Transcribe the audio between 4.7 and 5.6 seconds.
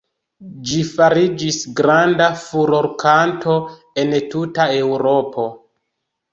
Eŭropo.